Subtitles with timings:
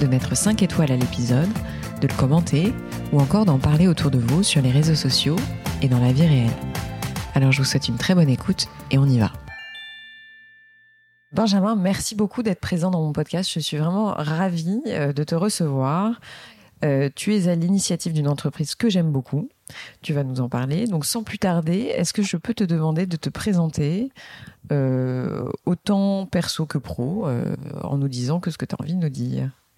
[0.00, 1.48] de mettre 5 étoiles à l'épisode,
[2.00, 2.72] de le commenter
[3.12, 5.36] ou encore d'en parler autour de vous sur les réseaux sociaux
[5.82, 6.50] et dans la vie réelle.
[7.34, 9.32] Alors je vous souhaite une très bonne écoute et on y va.
[11.32, 13.50] Benjamin, merci beaucoup d'être présent dans mon podcast.
[13.52, 16.20] Je suis vraiment ravie euh, de te recevoir.
[16.82, 19.50] Euh, tu es à l'initiative d'une entreprise que j'aime beaucoup.
[20.00, 20.86] Tu vas nous en parler.
[20.86, 24.10] Donc sans plus tarder, est-ce que je peux te demander de te présenter
[24.72, 27.28] euh, autant perso que pro
[27.82, 29.50] en nous disant que ce que tu as envie de nous dire?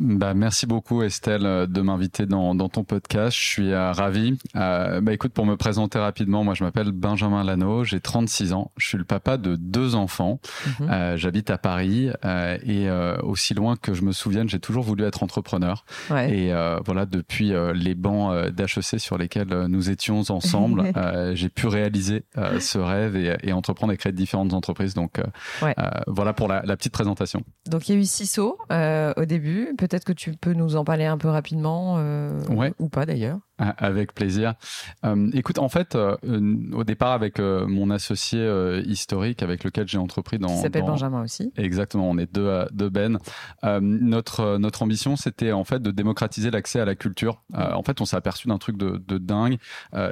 [0.00, 3.36] bah, merci beaucoup Estelle euh, de m'inviter dans, dans, ton podcast.
[3.36, 4.38] Je suis euh, ravi.
[4.54, 8.70] Euh, bah, écoute, pour me présenter rapidement, moi je m'appelle Benjamin Lano, j'ai 36 ans,
[8.76, 10.40] je suis le papa de deux enfants.
[10.66, 10.88] Mhm.
[10.90, 12.88] Euh, J'habite à Paris euh, et
[13.22, 15.84] aussi loin que je me souvienne, j'ai toujours voulu être entrepreneur.
[16.10, 16.32] Ouais.
[16.32, 16.52] Et
[16.84, 20.92] voilà, depuis les bancs d'HEC sur lesquels nous étions ensemble,
[21.34, 22.24] j'ai pu réaliser
[22.60, 24.94] ce rêve et, et, entreprendre et créer différentes entreprises.
[24.94, 25.20] Donc
[25.62, 25.74] ouais.
[26.06, 27.42] voilà pour la, la, petite présentation.
[27.66, 31.06] Donc il y a eu CISO au début peut-être que tu peux nous en parler
[31.06, 32.40] un peu rapidement, euh,
[32.78, 33.38] ou pas d'ailleurs.
[33.58, 34.54] Ah, avec plaisir.
[35.04, 36.16] Euh, écoute, en fait, euh,
[36.72, 38.38] au départ, avec mon associé
[38.86, 40.48] historique avec lequel j'ai entrepris dans.
[40.48, 41.52] Qui s'appelle Benjamin aussi.
[41.56, 43.18] Exactement, on est deux, deux Ben.
[43.80, 47.42] notre, notre ambition, c'était en fait de démocratiser l'accès à la culture.
[47.54, 49.58] en fait, on s'est aperçu d'un truc de, de dingue.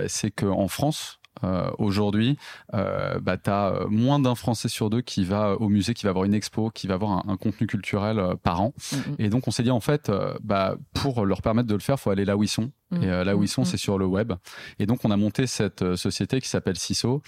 [0.09, 2.39] c'est qu'en France, euh, aujourd'hui,
[2.75, 6.05] euh, bah, tu as euh, moins d'un Français sur deux qui va au musée, qui
[6.05, 8.75] va avoir une expo, qui va avoir un, un contenu culturel euh, par an.
[8.79, 9.15] Mm-hmm.
[9.19, 10.11] Et donc, on s'est dit, en fait,
[10.43, 12.71] bah, pour leur permettre de le faire, faut aller là où ils sont.
[12.93, 13.67] Et là où ils sont, mm-hmm.
[13.67, 14.33] c'est sur le web.
[14.79, 17.23] Et donc, on a monté cette société qui s'appelle CISO,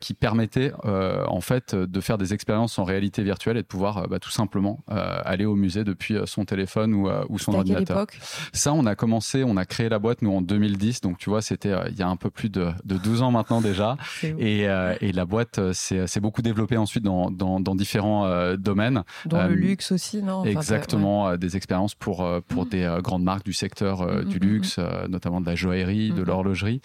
[0.00, 4.18] qui permettait, en fait, de faire des expériences en réalité virtuelle et de pouvoir bah,
[4.18, 8.06] tout simplement aller au musée depuis son téléphone ou, ou son ordinateur.
[8.52, 11.00] Ça, on a commencé, on a créé la boîte, nous, en 2010.
[11.02, 13.60] Donc, tu vois, c'était il y a un peu plus de, de 12 ans maintenant
[13.60, 13.96] déjà.
[14.38, 18.56] Et, euh, et, la boîte euh, s'est beaucoup développée ensuite dans, dans, dans différents euh,
[18.56, 19.02] domaines.
[19.26, 20.40] Dans le luxe aussi, non?
[20.40, 21.38] Enfin, Exactement, ouais.
[21.38, 22.68] des expériences pour, pour mmh.
[22.68, 24.78] des grandes marques du secteur mmh, du luxe,
[25.08, 26.80] notamment de la joaillerie, de l'horlogerie.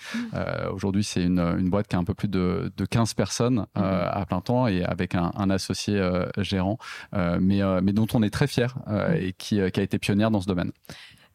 [0.71, 4.25] Aujourd'hui, c'est une, une, boîte qui a un peu plus de, de 15 personnes à
[4.27, 6.01] plein temps et avec un, un associé
[6.37, 6.77] gérant,
[7.13, 8.75] mais, mais dont on est très fier
[9.15, 10.71] et qui, qui a été pionnière dans ce domaine.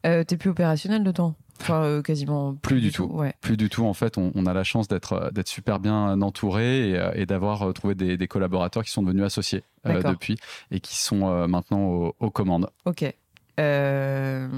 [0.04, 1.34] Euh, T'es plus opérationnel de temps?
[1.60, 3.04] Enfin, euh, quasiment plus, du tout.
[3.04, 3.34] Ouais.
[3.40, 3.84] Plus du tout.
[3.84, 7.12] En fait, on, on a la chance d'être euh, d'être super bien entouré et, euh,
[7.14, 10.36] et d'avoir trouvé des, des, collaborateurs qui sont devenus associés euh, depuis
[10.70, 12.68] et qui sont euh, maintenant aux, aux, commandes.
[12.84, 13.04] Ok.
[13.60, 14.48] Euh,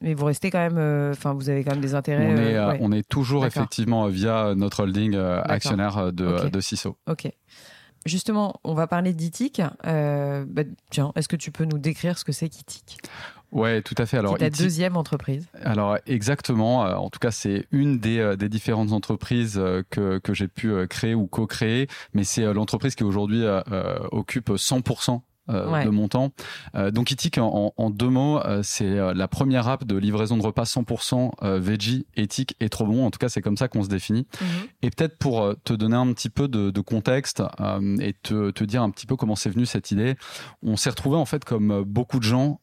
[0.00, 2.26] mais vous restez quand même, enfin, vous avez quand même des intérêts.
[2.26, 2.78] On est, ouais.
[2.80, 6.50] on est toujours effectivement via notre holding actionnaire de, okay.
[6.50, 6.96] de CISO.
[7.08, 7.28] Ok.
[8.04, 9.60] Justement, on va parler d'ITIC.
[9.82, 12.98] Bah, tiens, est-ce que tu peux nous décrire ce que c'est qu'ITIC
[13.52, 14.18] Ouais, tout à fait.
[14.18, 15.46] Alors, c'est ta deuxième entreprise.
[15.62, 16.86] Alors exactement.
[16.86, 20.48] Euh, en tout cas, c'est une des, euh, des différentes entreprises euh, que, que j'ai
[20.48, 23.44] pu créer ou co-créer, mais c'est l'entreprise qui aujourd'hui
[24.10, 25.84] occupe 100% euh, ouais.
[25.84, 26.32] de mon temps.
[26.74, 30.42] Euh, donc Itik, en, en, deux mots, euh, c'est la première app de livraison de
[30.42, 33.06] repas 100% euh, veggie, éthique et trop bon.
[33.06, 34.26] En tout cas, c'est comme ça qu'on se définit.
[34.40, 34.68] Mm -hmm.
[34.82, 37.42] Et peut-être pour te donner un petit peu de, de contexte
[38.00, 40.16] et te, te, dire un petit peu comment c'est venu cette idée,
[40.62, 42.60] on s'est retrouvé en fait comme beaucoup de gens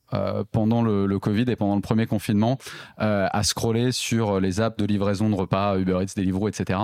[0.52, 2.58] pendant le, le, Covid et pendant le premier confinement
[2.98, 6.80] à scroller sur les apps de livraison de repas, Uber Eats, Deliveroo, etc.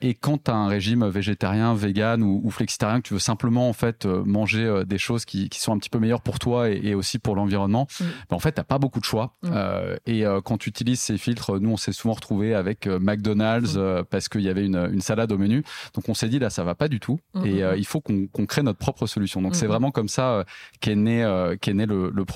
[0.00, 3.68] et quand tu as un régime végétarien, vegan ou, ou flexitarien, que tu veux simplement
[3.68, 6.80] en fait manger des choses qui, qui, sont un petit peu meilleures pour toi et,
[6.82, 8.04] et aussi pour l'environnement, mmh.
[8.30, 9.34] en fait, tu n'as pas beaucoup de choix.
[9.42, 9.48] Mmh.
[9.52, 12.98] Euh, et euh, quand tu utilises ces filtres, nous, on s'est souvent retrouvé avec euh,
[13.00, 14.04] McDonald's mmh.
[14.10, 15.62] parce qu'il y avait une, une, salade au menu.
[15.94, 17.18] Donc, on s'est dit, là, ça va pas du tout.
[17.44, 19.42] Et il faut qu'on qu crée notre propre solution.
[19.42, 20.44] Donc, c'est vraiment comme ça
[20.80, 21.24] qu'est né,
[21.60, 22.35] qu'est né le, le projet.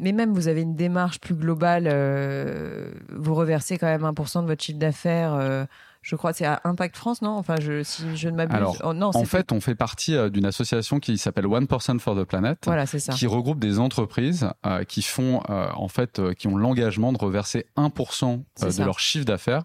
[0.00, 1.88] Mais même, vous avez une démarche plus globale.
[1.90, 5.64] Euh, vous reversez quand même 1% de votre chiffre d'affaires euh,
[6.02, 7.30] je crois, c'est à Impact France, non?
[7.30, 8.56] Enfin, je, si je ne m'abuse.
[8.56, 11.98] Alors, oh, non, en fait, on fait partie euh, d'une association qui s'appelle One Person
[12.00, 13.12] for the Planet, voilà, ça.
[13.12, 18.42] qui regroupe des entreprises euh, qui font, en fait, qui ont l'engagement de reverser 1%
[18.60, 19.62] de leur chiffre d'affaires,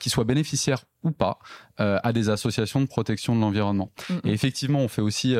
[0.00, 1.38] qui soient bénéficiaires ou pas
[1.76, 3.90] à des associations de protection de l'environnement.
[4.08, 5.34] Mm, et effectivement, on fait aussi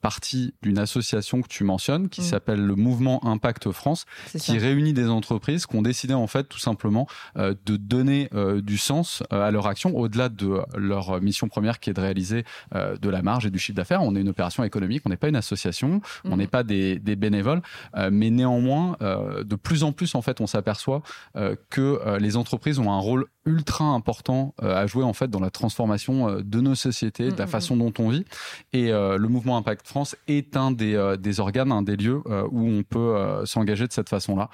[0.00, 4.04] partie d'une association que tu mentionnes qui s'appelle le Mouvement Impact France,
[4.36, 8.28] qui réunit des entreprises qui ont décidé en fait tout simplement de donner
[8.62, 13.08] du sens à leur action au-delà de leur mission première qui est de réaliser de
[13.08, 14.02] la marge et du chiffre d'affaires.
[14.02, 16.36] On est une opération économique, on n'est pas une association, on mhm.
[16.36, 17.62] n'est pas des, bénévoles,
[17.96, 21.02] euh, mais néanmoins, euh, de plus en plus, en fait, on s'aperçoit
[21.36, 25.50] euh, que les entreprises ont un rôle ultra important à jouer en fait dans la
[25.50, 27.50] transformation de nos sociétés, de la mhm.
[27.50, 28.24] façon dont on vit.
[28.72, 32.82] Et le mouvement Impact France est un des, des organes, un des lieux où on
[32.82, 34.50] peut s'engager de cette façon-là.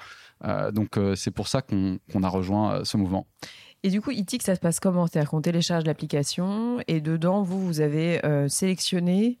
[0.71, 3.25] donc c'est pour ça qu'on a rejoint ce mouvement.
[3.83, 5.07] Et du coup, ITIC, ça se passe comment?
[5.07, 9.39] C'est-à-dire qu'on télécharge l'application et dedans, vous, vous avez euh, sélectionné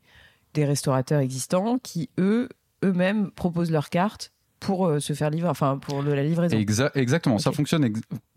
[0.53, 2.49] des restaurateurs existants qui, eux,
[2.83, 4.32] eux-mêmes proposent leurs cartes
[4.63, 6.57] pour euh, se faire livrer, enfin pour la livraison.
[6.95, 7.91] exactement, ça fonctionne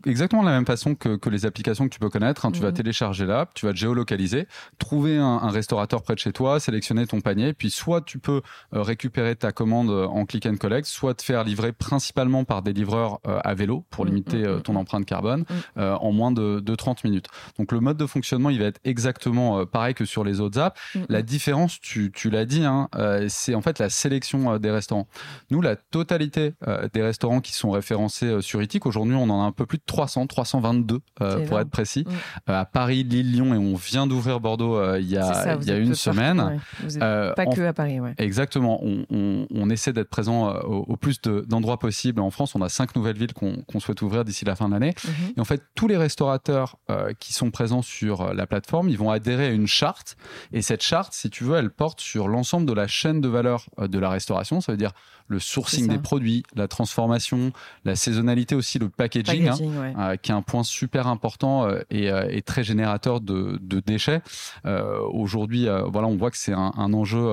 [0.05, 2.45] exactement de la même façon que, les applications que tu peux connaître.
[2.45, 2.51] Hein.
[2.51, 2.75] Tu vas mhm.
[2.75, 4.47] télécharger l'app, tu vas te géolocaliser,
[4.77, 8.41] trouver un, restaurateur près de chez toi, sélectionner ton panier, puis soit tu peux
[8.73, 12.61] euh, récupérer ta commande euh, en click and collect, soit te faire livrer principalement par
[12.61, 15.45] des livreurs à vélo pour mhm, limiter mhm, ton empreinte carbone
[15.75, 17.27] en moins de, de, 30 minutes.
[17.57, 20.79] Donc le mode de fonctionnement, il va être exactement pareil que sur les autres apps.
[21.09, 22.89] La différence, tu, tu l'as dit, hein,
[23.27, 25.07] c'est en fait la sélection des restaurants.
[25.49, 25.75] Nous, la
[26.17, 28.85] totalité euh, des restaurants qui sont référencés euh, sur ITIC.
[28.85, 32.51] Aujourd'hui, on en a un peu plus de 300, 322 euh, pour être précis, mm.
[32.51, 35.77] à Paris, Lille, Lyon et on vient d'ouvrir Bordeaux il y a, il y a
[35.77, 36.59] une semaine.
[36.99, 37.99] pas que à Paris.
[38.17, 38.81] Exactement.
[38.81, 42.55] On, essaie d'être présent au, plus d'endroits possibles en France.
[42.55, 44.91] On a cinq nouvelles villes qu'on souhaite ouvrir d'ici la fin de l'année.
[44.91, 45.37] Mm-hmm.
[45.37, 46.77] Et en fait, tous les restaurateurs
[47.19, 50.15] qui sont présents sur la plateforme, ils vont adhérer à une charte.
[50.53, 53.65] Et cette charte, si tu veux, elle porte sur l'ensemble de la chaîne de valeur
[53.77, 54.61] de la restauration.
[54.61, 54.93] Ça veut dire
[55.27, 57.51] le sourcing des produits, la transformation,
[57.83, 59.57] la saisonnalité aussi, le packaging, hein,
[59.99, 64.21] euh, qui est un point super important euh, euh, et, très générateur de, déchets.
[64.63, 67.25] Aujourd'hui, voilà, on voit que c'est un, enjeu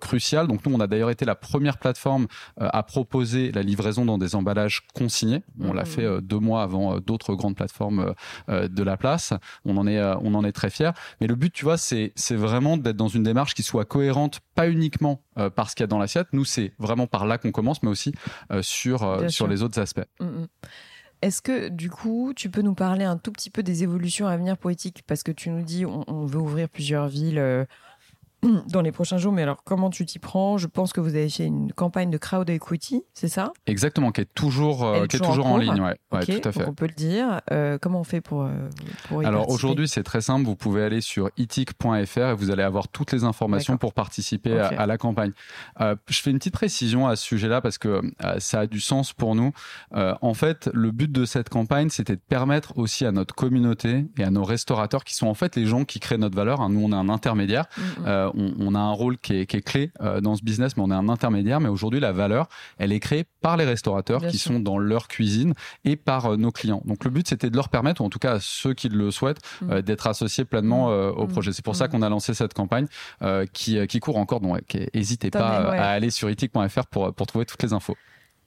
[0.00, 0.46] crucial.
[0.46, 2.26] Donc nous, on a d'ailleurs été la première plateforme
[2.58, 5.42] à proposer la livraison dans des emballages consignés.
[5.60, 5.86] On l'a mmh.
[5.86, 8.14] fait deux mois avant d'autres grandes plateformes
[8.48, 9.34] de la place.
[9.64, 10.92] On en est, on en est très fiers.
[11.20, 14.68] Mais le but, tu vois, c'est vraiment d'être dans une démarche qui soit cohérente, pas
[14.68, 15.20] uniquement
[15.54, 16.28] parce qu'il y a dans l'assiette.
[16.32, 18.12] Nous, c'est vraiment par là qu'on commence, mais aussi
[18.50, 20.06] euh, sur, euh, sur les autres aspects.
[20.20, 20.48] Mm, mm.
[21.22, 24.36] Est-ce que du coup, tu peux nous parler un tout petit peu des évolutions à
[24.36, 27.64] venir poétiques Parce que tu nous dis, on, on veut ouvrir plusieurs villes euh,
[28.68, 29.32] dans les prochains jours.
[29.32, 30.58] Mais alors, comment tu t'y prends?
[30.58, 33.52] Je pense que vous avez fait une campagne de crowd equity, c'est ça?
[33.66, 35.80] Exactement, qui est toujours, euh, qui est toujours en, ligne.
[35.80, 36.24] Ouais.
[36.24, 36.64] tout à fait.
[36.66, 37.40] on peut le dire.
[37.50, 38.50] Euh, comment on fait pour, euh,
[39.08, 40.44] pour y Alors aujourd'hui, c'est très simple.
[40.44, 44.86] Vous pouvez aller sur itic.fr et vous allez avoir toutes les informations pour participer à,
[44.86, 45.32] la campagne.
[45.80, 48.02] je fais une petite précision à ce sujet-là parce que
[48.38, 49.52] ça a du sens pour nous.
[49.92, 54.24] en fait, le but de cette campagne, c'était de permettre aussi à notre communauté et
[54.24, 56.60] à nos restaurateurs, qui sont en fait les gens qui créent notre valeur.
[56.60, 57.66] Hein, nous, on est un intermédiaire.
[57.76, 60.90] Mm, mm on, a un rôle qui est, clé euh, dans ce business, mais on
[60.90, 61.60] est un intermédiaire.
[61.60, 62.48] Mais aujourd'hui, la valeur,
[62.78, 65.54] elle est créée par les restaurateurs qui sont dans leur cuisine
[65.84, 66.82] et par euh, nos clients.
[66.84, 69.10] Donc le but, c'était de leur permettre, ou en tout cas à ceux qui le
[69.10, 69.70] souhaitent, mm.
[69.70, 71.14] euh, d'être associés pleinement mm.
[71.16, 71.28] au mm.
[71.28, 71.52] projet.
[71.52, 72.86] C'est pour ça qu'on a lancé cette campagne
[73.52, 74.40] qui, qui court encore.
[74.40, 77.96] Donc n'hésitez pas à aller sur itic.fr pour, pour trouver toutes les infos.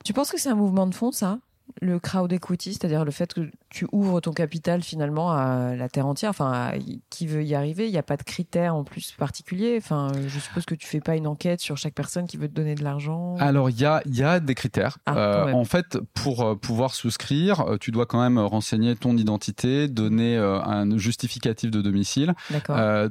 [0.03, 1.39] Tu penses que c'est un mouvement de fond, ça?
[1.81, 6.07] Le crowd equity, c'est-à-dire le fait que tu ouvres ton capital finalement à la terre
[6.07, 6.71] entière, enfin,
[7.09, 9.75] qui veut y arriver, il n'y a pas de critères en plus particuliers.
[9.77, 12.53] Enfin, je suppose que tu fais pas une enquête sur chaque personne qui veut te
[12.53, 13.35] donner de l'argent.
[13.39, 14.97] Alors, il y a, y a des critères.
[15.05, 19.17] Ah, euh, en fait, pour euh, pouvoir souscrire, euh, tu dois quand même renseigner ton
[19.17, 22.33] identité, donner un justificatif de domicile.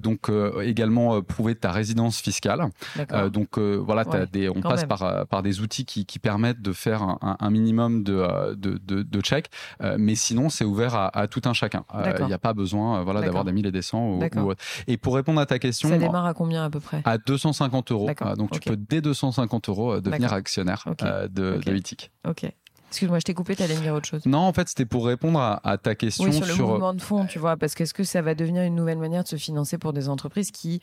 [0.00, 0.31] donc,
[0.62, 2.67] également prouver ta résidence fiscale.
[3.32, 7.03] donc, voilà, as des, on passe par, par des outils qui, qui permettent de faire
[7.03, 9.48] un, un minimum de de, de, check.
[9.82, 11.84] Euh, mais sinon, c'est ouvert à, tout un chacun.
[11.94, 14.20] Euh, il n'y a pas besoin euh, voilà, d'avoir des 1000 et des 100.
[14.86, 15.88] et pour répondre à ta question.
[15.88, 17.03] Ça démarre à combien à peu près?
[17.05, 18.10] À 250 euros.
[18.36, 22.10] donc tu peux dès 250 euros devenir actionnaire de, de Itic.
[22.26, 22.46] Ok.
[22.88, 24.24] Excuse-moi, je t'ai coupé, t'allais me dire autre chose.
[24.26, 27.26] Non, en fait, c'était pour répondre à, ta question oui, sur, le mouvement de fond,
[27.26, 29.93] tu vois, parce qu'est-ce que ça va devenir une nouvelle manière de se financer pour
[29.93, 30.81] des entreprises qui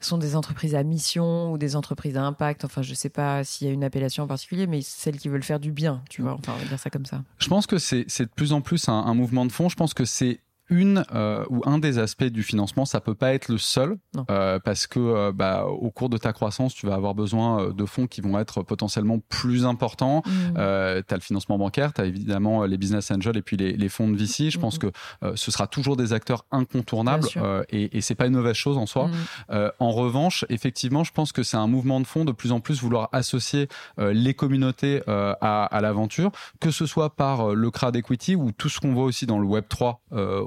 [0.00, 2.64] sont des entreprises à mission ou des entreprises à impact.
[2.64, 5.28] Enfin, je ne sais pas s'il y a une appellation en particulier, mais celles qui
[5.28, 6.34] veulent faire du bien, tu vois.
[6.34, 7.22] Enfin, on va dire ça comme ça.
[7.38, 9.68] Je pense que c'est de plus en plus un mouvement de fond.
[9.68, 13.34] Je pense que c'est une euh, ou un des aspects du financement, ça peut pas
[13.34, 13.96] être le seul,
[14.30, 17.84] euh, parce que euh, bah, au cours de ta croissance, tu vas avoir besoin de
[17.84, 20.22] fonds qui vont être potentiellement plus importants.
[20.26, 20.54] Mmh.
[20.54, 23.88] tu as le financement bancaire, tu as évidemment les business angels et puis les, les
[23.88, 24.50] fonds de VC.
[24.50, 24.78] Je pense mmh.
[24.78, 24.92] que
[25.34, 27.28] ce sera toujours des acteurs incontournables
[27.70, 29.08] et, et c'est pas une mauvaise chose en soi.
[29.08, 29.54] Mmh.
[29.78, 32.80] en revanche, effectivement, je pense que c'est un mouvement de fond de plus en plus
[32.80, 33.68] vouloir associer
[33.98, 38.80] les communautés à, à l'aventure, que ce soit par le crowd equity ou tout ce
[38.80, 40.00] qu'on voit aussi dans le Web 3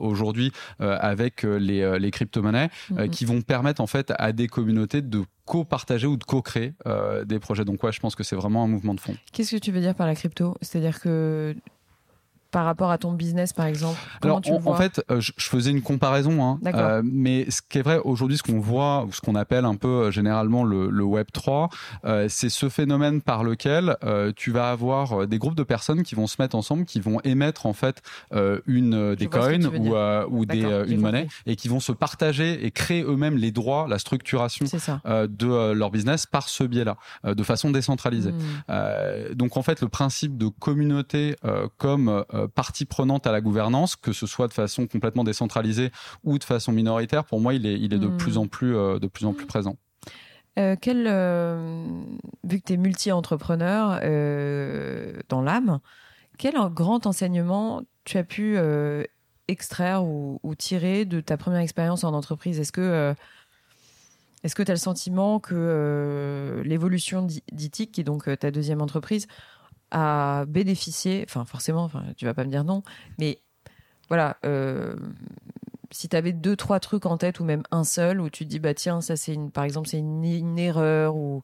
[0.09, 3.09] aujourd'hui avec les, les crypto-monnaies mm-hmm.
[3.09, 6.73] qui vont permettre en fait à des communautés de co-partager ou de co-créer
[7.25, 7.65] des projets.
[7.65, 9.15] Donc ouais, je pense que c'est vraiment un mouvement de fond.
[9.31, 10.55] Qu'est-ce que tu veux dire par la crypto?
[10.61, 11.55] C'est-à-dire que
[12.51, 13.99] par rapport à ton business, par exemple.
[14.23, 17.99] Alors, en, fait, euh, je, faisais une comparaison, hein, euh, mais ce qui est vrai
[18.03, 21.27] aujourd'hui, ce qu'on voit, ou ce qu'on appelle un peu euh, généralement le, le Web
[21.31, 21.69] 3,
[22.27, 23.95] c'est ce phénomène par lequel
[24.35, 27.65] tu vas avoir des groupes de personnes qui vont se mettre ensemble, qui vont émettre
[27.65, 28.01] en fait
[28.65, 33.03] une des coins ou, ou des, une monnaie, et qui vont se partager et créer
[33.03, 38.31] eux-mêmes les droits, la structuration de leur business par ce biais-là, de façon décentralisée.
[38.31, 39.33] Hmm.
[39.33, 41.35] donc en fait, le principe de communauté
[41.77, 45.91] comme partie prenante à la gouvernance, que ce soit de façon complètement décentralisée
[46.23, 48.17] ou de façon minoritaire, pour moi, il est, il est de, hmm.
[48.17, 49.77] plus en plus, euh, de plus en plus présent.
[50.57, 51.03] Euh, quel,
[52.43, 53.99] vu que tu es multi-entrepreneur
[55.29, 55.79] dans l'âme,
[56.37, 58.57] quel grand enseignement tu as pu
[59.47, 62.59] extraire ou, tirer de ta première expérience en entreprise?
[62.59, 63.15] Est-ce que
[64.43, 69.27] est-ce que tu as le sentiment que l'évolution d'ITIC, qui est donc ta deuxième entreprise,
[69.91, 72.83] à bénéficier, enfin forcément, enfin, tu vas pas me dire non,
[73.17, 73.41] mais
[74.07, 74.95] voilà, euh,
[75.91, 78.49] si tu avais deux, trois trucs en tête ou même un seul où tu te
[78.49, 81.43] dis, bah tiens, ça c'est une, par exemple, c'est une, erreur ou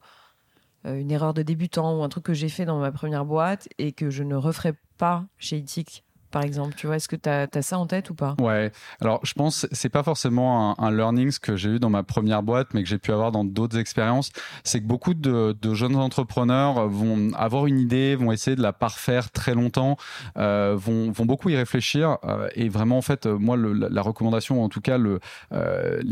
[0.86, 3.68] euh, une erreur de débutant ou un truc que j'ai fait dans ma première boîte
[3.78, 6.04] et que je ne referai pas chez Itik
[6.36, 8.34] par exemple Tu vois, est-ce que tu as, ça en tête ou pas?
[8.38, 8.70] Ouais.
[9.00, 12.74] Alors, je pense c'est pas forcément un, learning que j'ai eu dans ma première boîte,
[12.74, 14.30] mais que j'ai pu avoir dans d'autres expériences.
[14.62, 19.30] C'est que beaucoup de, jeunes entrepreneurs vont avoir une idée, vont essayer de la parfaire
[19.30, 19.96] très longtemps,
[20.36, 22.18] euh, vont, vont beaucoup y réfléchir.
[22.24, 25.20] Euh, et vraiment, en fait, moi, la, recommandation, en tout cas, le,
[25.52, 26.02] euh,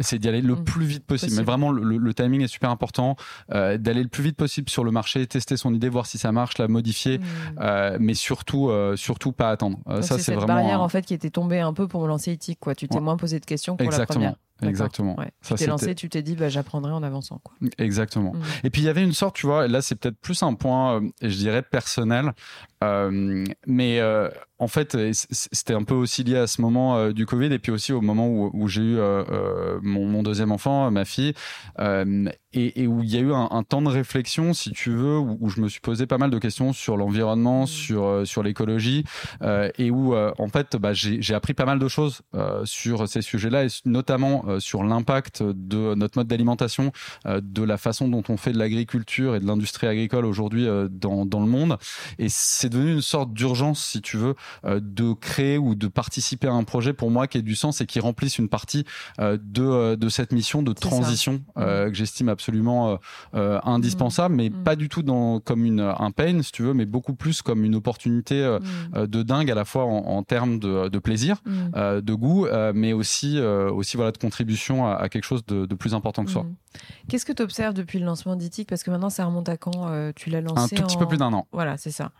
[0.00, 0.64] c'est d'y aller, le mmh.
[0.64, 1.34] plus vite possible.
[1.36, 3.16] Mais vraiment, le, timing est super important.
[3.50, 6.56] d'aller le plus vite possible sur le marché, tester son idée, voir si ça marche,
[6.56, 7.96] la modifier, mmh.
[8.00, 9.78] mais surtout, surtout pas attendre.
[9.88, 12.32] Euh, ça, c'est cette barrière en fait qui était tombée un peu pour me lancer
[12.32, 12.58] éthique.
[12.60, 12.74] Quoi.
[12.74, 14.34] Tu t'es moins posé de questions pour la première.
[14.62, 15.16] Exactement.
[15.42, 17.40] Tu t'es lancé, tu t'es dit, bah, j'apprendrai en avançant.
[17.42, 17.54] Quoi.
[17.78, 18.34] Exactement.
[18.34, 18.42] Mm.
[18.64, 21.00] Et puis il y avait une sorte, tu vois, là c'est peut-être plus un point,
[21.00, 22.32] euh, je dirais, personnel,
[22.82, 27.52] euh, mais euh, en fait, c'était un peu aussi lié à ce moment du Covid
[27.52, 28.98] et puis aussi au moment où, où j'ai eu
[29.82, 31.34] mon, mon, deuxième enfant, ma fille,
[31.76, 35.18] et, et, où il y a eu un, un, temps de réflexion, si tu veux,
[35.18, 37.66] où, où, je me suis posé pas mal de questions sur l'environnement, mmh.
[37.66, 39.04] sur sur l'écologie,
[39.42, 42.22] et où en fait, bah, j'ai appris pas mal de choses
[42.64, 46.92] sur ces sujets-là, et notamment sur l'impact de notre mode d'alimentation,
[47.26, 51.40] de la façon dont on fait de l'agriculture et de l'industrie agricole aujourd'hui dans, dans
[51.40, 51.78] le monde.
[52.18, 54.34] Et c'est devenu une sorte d'urgence, si tu veux,
[54.64, 57.80] euh, de créer ou de participer à un projet pour moi qui ait du sens
[57.80, 58.84] et qui remplisse une partie
[59.20, 62.98] euh, de, euh, de cette mission de transition que j'estime absolument
[63.32, 64.64] indispensable, mais mmh.
[64.64, 67.64] pas du tout dans, comme une, un pain, si tu veux, mais beaucoup plus comme
[67.64, 68.58] une opportunité
[68.94, 69.06] mmh.
[69.06, 73.96] de dingue à la fois en, termes de, de plaisir, de goût, mais aussi, aussi
[73.96, 76.46] voilà, de contribution à, quelque chose de, de, plus important que soi.
[77.08, 80.12] Qu'est-ce que tu observes depuis le lancement d'ITIC Parce que maintenant, ça remonte à quand
[80.14, 81.46] Tu l'as lancé Un tout petit peu plus d'un an.
[81.52, 82.12] Voilà, c'est ça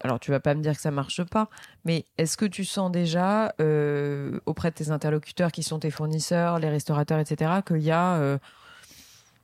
[0.00, 1.48] alors tu vas pas me dire que ça marche pas,
[1.84, 6.58] mais est-ce que tu sens déjà euh, auprès de tes interlocuteurs qui sont tes fournisseurs,
[6.58, 8.38] les restaurateurs, etc., qu'il y a euh,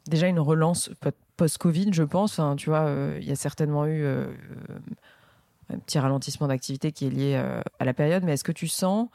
[0.07, 0.91] déjà une relance
[1.37, 2.41] post-Covid, je pense?
[2.57, 7.35] tu vois, euh, il y a certainement eu un petit ralentissement d'activité qui est lié
[7.79, 9.09] à la période, mais est-ce que tu sens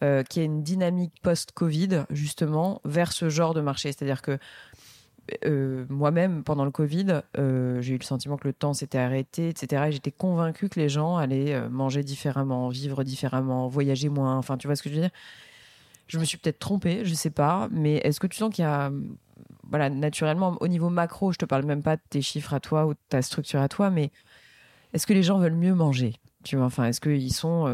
[0.00, 4.38] qu'il y a une dynamique post-Covid justement vers ce genre de marché C'est-à-dire que
[5.44, 9.48] euh, moi-même, pendant le Covid, euh, j'ai eu le sentiment que le temps s'était arrêté,
[9.48, 9.84] etc.
[9.88, 14.36] Et j'étais convaincue que les gens allaient euh, manger différemment, vivre différemment, voyager moins.
[14.36, 15.10] Enfin, tu vois ce que je veux dire?
[16.06, 17.68] Je me suis peut-être trompée, je sais pas.
[17.72, 18.92] Mais est-ce que tu sens qu'il y a,
[19.68, 22.86] voilà, naturellement, au niveau macro, je te parle même pas de tes chiffres à toi
[22.86, 24.12] ou de ta structure à toi, mais
[24.92, 26.14] est-ce que les gens veulent mieux manger?
[26.46, 27.66] Tu vois, enfin, est-ce qu'ils sont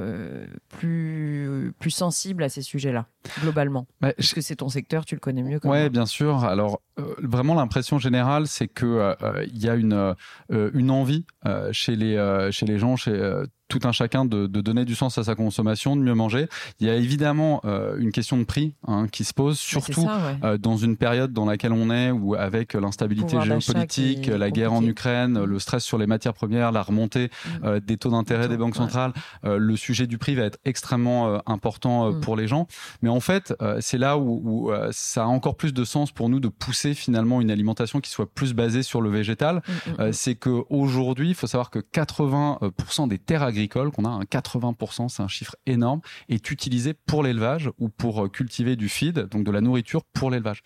[0.70, 3.06] plus, plus sensibles à ces sujets-là,
[3.40, 3.86] globalement?
[4.00, 6.44] Bah, Est-ce que c'est ton secteur, tu le connais mieux Oui, bien sûr.
[6.44, 10.14] Alors, euh, vraiment l'impression générale, c'est que euh, euh, il y a une
[10.50, 11.24] une envie
[11.72, 15.24] chez les chez les gens, chez tout un chacun de, de, donner du sens à
[15.24, 16.46] sa consommation, de mieux manger.
[16.78, 17.62] Il y a évidemment
[17.98, 20.06] une question de prix hein, qui se pose, surtout
[20.60, 25.42] dans une période dans laquelle on est, où avec l'instabilité géopolitique, la guerre en Ukraine,
[25.42, 27.30] le stress sur les matières premières, la remontée
[27.62, 27.80] mm.
[27.80, 32.20] des taux d'intérêt des banques centrales, le sujet du prix va être extrêmement important mm.
[32.20, 32.66] pour les gens.
[33.00, 36.40] Mais en fait, c'est là où, où ça a encore plus de sens pour nous
[36.40, 39.94] de pousser pousser finalement une alimentation qui soit plus basée sur le végétal, mm, mm,
[40.00, 45.08] euh, c'est que aujourd'hui, il faut savoir que 80% des terres agricoles qu'on a, 80%,
[45.08, 49.50] c'est un chiffre énorme, est utilisé pour l'élevage ou pour cultiver du feed, donc de
[49.50, 50.62] la nourriture pour l'élevage.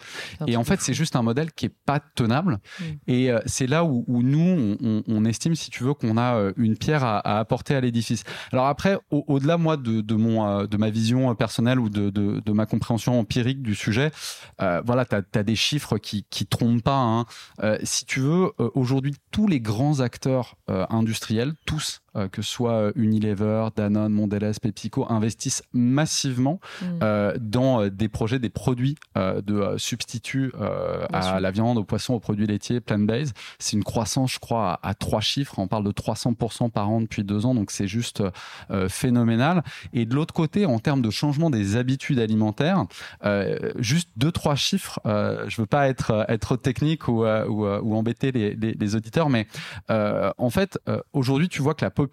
[0.47, 2.59] Et en fait, c'est juste un modèle qui est pas tenable.
[3.07, 7.39] Et c'est là où, nous, on, estime, si tu veux, qu'on a une pierre à,
[7.39, 8.25] apporter à l'édifice.
[8.53, 12.53] Alors après, au-delà moi de, de mon de ma vision personnelle ou de, de, de
[12.53, 14.11] ma compréhension empirique du sujet,
[14.63, 16.99] euh, voilà, tu as, des chiffres qui qui trompent pas.
[16.99, 17.27] Hein.
[17.63, 22.51] Euh, si tu veux, euh, aujourd'hui, tous les grands acteurs industriels, tous euh, que ce
[22.51, 26.85] soit euh, Unilever, Danone, Mondelez, PepsiCo, investissent massivement mm.
[27.03, 30.53] euh, dans des projets, des produits de substituts
[31.13, 33.35] à la viande, au poisson, aux produits laitiers, plant-based.
[33.59, 35.59] C'est une croissance, je crois, à, trois chiffres.
[35.59, 38.23] On parle de 300% par an depuis deux ans, donc c'est juste
[38.89, 39.63] phénoménal.
[39.93, 42.85] Et de l'autre côté, en termes de changement des habitudes alimentaires,
[43.79, 45.01] juste deux, trois chiffres.
[45.05, 49.47] je veux pas être, être technique ou, ou, ou embêter les, les, les, auditeurs, mais
[49.89, 50.79] en fait,
[51.13, 52.06] aujourd'hui, tu vois que la population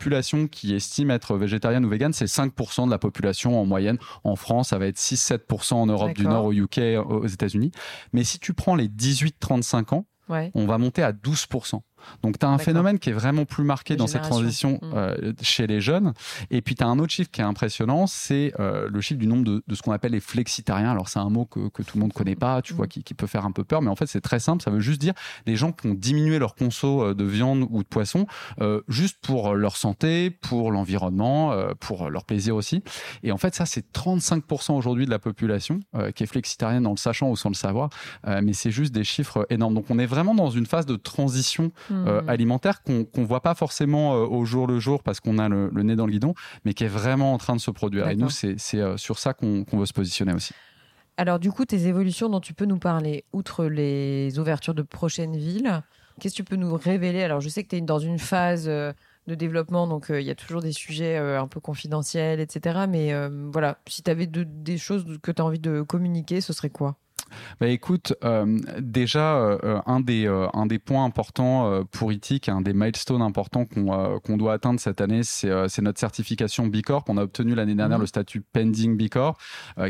[0.50, 3.98] qui estime être végétarienne ou végane, c'est 5% de la population en moyenne.
[4.24, 7.72] En France, ça va être 6-7% en Europe du Nord, au UK, aux États-Unis.
[8.12, 11.82] Mais si tu prends les 18-35 ans, on va monter à 12%.
[12.22, 14.92] Donc tu as un phénomène qui est vraiment plus marqué dans cette transition mm.
[14.96, 16.14] euh, chez les jeunes.
[16.52, 19.28] Et puis tu as un autre chiffre qui est impressionnant, c'est euh, le chiffre du
[19.28, 20.92] nombre de, de ce qu'on appelle les flexitariens.
[20.92, 22.90] Alors c'est un mot que, que, tout le monde connaît pas, tu vois, mm.
[22.90, 24.64] qui, qui, peut faire un peu peur, mais en fait c'est très simple.
[24.64, 25.14] Ça veut juste dire
[25.46, 28.26] les gens qui ont diminué leur conso euh, de viande ou de poisson
[28.88, 32.84] juste pour leur santé, pour l'environnement, pour leur plaisir aussi.
[33.24, 35.80] Et en fait ça c'est 35% aujourd'hui de la population
[36.16, 37.90] qui est flexitarienne en le sachant ou sans le savoir,
[38.26, 39.74] mais c'est juste des chiffres énormes.
[39.74, 42.30] Donc on est vraiment dans une phase de transition euh, hmm.
[42.30, 45.70] alimentaire qu'on ne voit pas forcément euh, au jour le jour parce qu'on a le,
[45.84, 46.34] nez dans le guidon,
[46.66, 48.08] mais qui est vraiment en train de se produire.
[48.10, 50.54] Et nous, c'est euh, sur ça qu'on veut se positionner aussi.
[51.18, 55.38] Alors du coup, tes évolutions dont tu peux nous parler, outre les ouvertures de prochaines
[55.38, 55.84] villes,
[56.20, 57.22] qu'est-ce que tu peux nous révéler?
[57.24, 58.96] Alors je sais que tu es dans une phase de
[59.36, 62.86] développement, donc il y a toujours des sujets un peu confidentiels, etc.
[62.90, 63.14] Mais
[63.52, 66.98] voilà, si tu avais des choses que tu as envie de communiquer, ce serait quoi?
[67.60, 72.62] Bah écoute, euh, déjà euh, un des euh, un des points importants pour Itik, un
[72.62, 77.10] des milestones importants qu'on doit atteindre cette année, c'est c'est notre certification B Corp.
[77.10, 78.04] On a obtenu l'année dernière mhm.
[78.04, 79.40] le statut pending B Corp,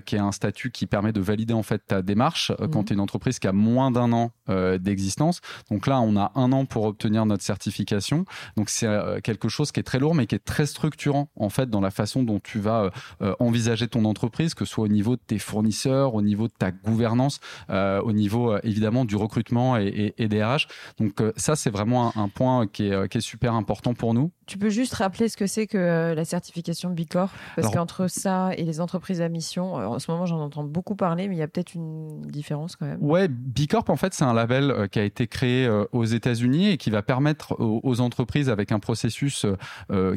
[0.05, 2.85] qui est un statut qui permet de valider en fait ta démarche quand mhm.
[2.85, 4.31] tu es une entreprise qui a moins d'un an
[4.79, 5.41] d'existence.
[5.69, 8.25] Donc là, on a un an pour obtenir notre certification.
[8.57, 8.87] Donc c'est
[9.23, 11.91] quelque chose qui est très lourd, mais qui est très structurant en fait dans la
[11.91, 12.91] façon dont tu vas
[13.39, 16.71] envisager ton entreprise, que ce soit au niveau de tes fournisseurs, au niveau de ta
[16.71, 17.22] gouvernance
[17.69, 20.67] euh, au niveau euh, évidemment du recrutement et, des RH.
[20.99, 24.31] Donc euh, ça, c'est vraiment un, point qui est, qui est super important pour nous.
[24.45, 27.31] Tu peux juste rappeler ce que c'est que la certification B Corp?
[27.55, 31.27] Parce qu'entre ça et les entreprises à mission, en ce moment j'en entends beaucoup parler,
[31.27, 32.97] mais il y a peut-être une différence quand même.
[33.01, 36.77] Ouais, B Corp en fait c'est un label qui a été créé aux États-Unis et
[36.77, 39.45] qui va permettre aux entreprises avec un processus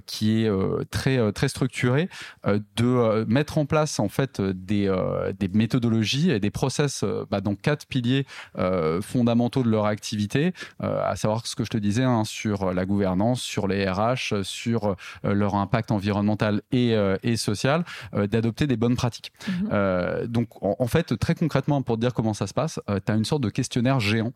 [0.07, 0.51] qui est
[0.91, 2.09] très très structuré
[2.45, 4.93] de mettre en place en fait des,
[5.39, 8.27] des méthodologies et des process euh, bah, dans quatre piliers
[8.59, 12.73] euh, fondamentaux de leur activité, euh, à savoir ce que je te disais hein, sur
[12.73, 18.97] la gouvernance, sur les RH, sur leur impact environnemental et, et social, d'adopter des bonnes
[18.97, 19.33] pratiques.
[19.49, 20.27] Mhm.
[20.27, 23.25] donc en, fait, très concrètement, pour te dire comment ça se passe, tu as une
[23.25, 24.33] sorte de questionnaire géant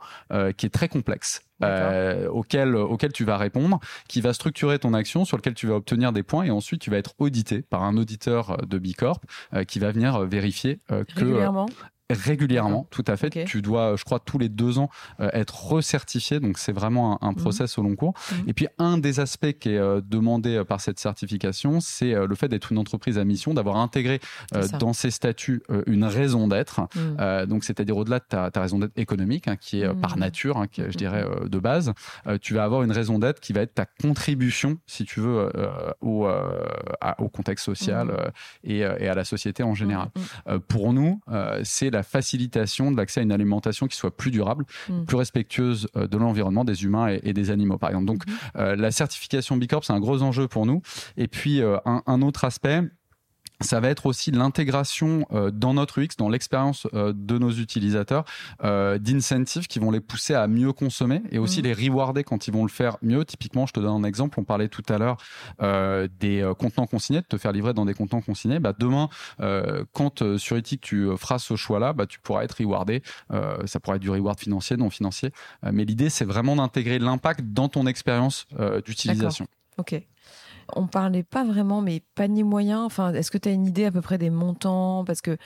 [0.56, 1.42] qui est très complexe.
[2.30, 6.12] auquel, auquel tu vas répondre, qui va structurer ton action, sur lequel tu vas obtenir
[6.12, 9.24] des points, et ensuite tu vas être audité par un auditeur de B Corp
[9.66, 11.66] qui va venir vérifier que régulièrement,
[12.90, 13.44] tout à fait.
[13.44, 16.40] Tu dois, je crois, tous les deux ans euh, être recertifié.
[16.40, 17.36] Donc, c'est vraiment un, mhm.
[17.36, 18.14] process au long cours.
[18.32, 18.48] Mhm.
[18.48, 22.34] Et puis, un des aspects qui est euh, demandé euh, par cette certification, c'est le
[22.34, 24.20] fait d'être une entreprise à mission, d'avoir intégré
[24.78, 26.80] dans ses statuts une raison d'être.
[26.94, 27.46] Mhm.
[27.46, 30.66] donc, c'est-à-dire au-delà de ta, ta raison d'être économique, hein, qui est par nature, hein,
[30.66, 31.92] qui est, je dirais, de base,
[32.40, 35.50] tu vas avoir une raison d'être qui va être ta contribution, si tu veux,
[36.00, 36.28] au,
[37.18, 38.32] au contexte social
[38.64, 40.08] et, et, à la société en général.
[40.68, 41.20] pour nous,
[41.62, 45.04] c'est la la facilitation de l'accès à une alimentation qui soit plus durable, mm.
[45.04, 48.06] plus respectueuse euh, de l'environnement, des humains et, des animaux, par exemple.
[48.06, 48.32] Donc, mm-hmm.
[48.56, 50.80] euh, la certification B Corp, c'est un gros enjeu pour nous.
[51.18, 52.82] Et puis, euh, un, autre aspect,
[53.60, 58.24] ça va être aussi l'intégration euh, dans notre UX, dans l'expérience euh, de nos utilisateurs,
[58.64, 61.66] euh, d'incentives qui vont les pousser à mieux consommer et aussi mhm.
[61.66, 63.24] les rewarder quand ils vont le faire mieux.
[63.24, 64.40] Typiquement, je te donne un exemple.
[64.40, 65.18] On parlait tout à l'heure
[66.20, 68.58] des contenants consignés, de te faire livrer dans des contenants consignés.
[68.58, 69.08] Bah, demain,
[69.92, 73.02] quand sur Ethic tu feras ce choix-là, bah, tu pourras être rewardé.
[73.64, 75.32] ça pourra être du reward financier, non financier.
[75.62, 78.46] mais l'idée, c'est vraiment d'intégrer l'impact dans ton expérience
[78.84, 79.46] d'utilisation.
[79.78, 80.02] Ok
[80.76, 82.84] on parlait pas vraiment, mais panier moyen.
[82.84, 85.04] Enfin, est-ce que tu as une idée à peu près des montants?
[85.04, 85.36] Parce que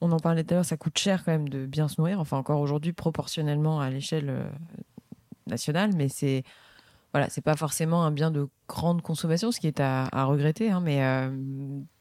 [0.00, 2.20] on en parlait tout à l'heure, ça coûte cher quand même de bien se nourrir.
[2.20, 4.32] Enfin, encore aujourd'hui, proportionnellement à l'échelle
[5.46, 6.44] nationale, mais c'est
[7.12, 10.80] voilà, c'est pas forcément un bien de grande consommation, ce qui est à, regretter, hein,
[10.84, 11.30] mais euh,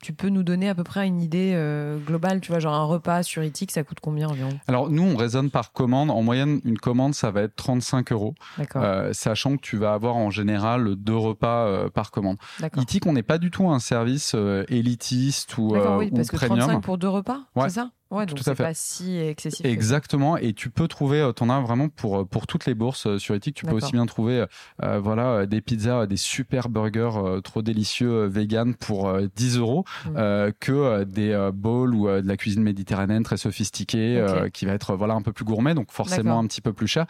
[0.03, 2.83] tu peux nous donner à peu près une idée euh, globale, tu vois, genre un
[2.83, 4.49] repas sur Etic, ça coûte combien environ?
[4.67, 6.11] Alors nous, on raisonne par commande.
[6.11, 8.35] En moyenne, une commande, ça va être 35 euros,
[8.75, 12.37] euh, sachant que tu vas avoir en général deux repas par commande.
[12.77, 14.35] Etic, on n'est pas du tout un service
[14.67, 17.91] élitiste ou, oui, parce que 35 pour deux repas, c'est ça?
[18.09, 19.65] Ouais, donc c'est pas si excessif.
[19.65, 23.35] Exactement, et tu peux trouver, tu en as vraiment pour pour toutes les bourses sur
[23.35, 23.55] Etic.
[23.55, 24.45] Tu peux aussi bien trouver,
[24.81, 29.85] voilà, des pizzas, des super burger euh, trop délicieux euh, vegan pour 10 euh, euros
[30.05, 30.51] mm.
[30.59, 35.21] que des bowls ou de la cuisine méditerranéenne très sophistiquée qui va être voilà un
[35.21, 37.05] peu plus gourmet, donc forcément un petit peu plus cher.